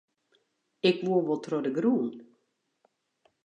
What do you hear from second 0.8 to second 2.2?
Ik woe wol troch de grûn.